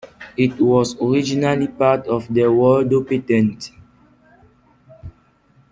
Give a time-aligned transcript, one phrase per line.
[0.35, 3.69] It was originally part of the Waldo Patent.